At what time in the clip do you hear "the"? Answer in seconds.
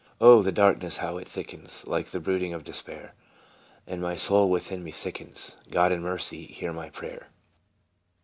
0.41-0.51, 2.07-2.19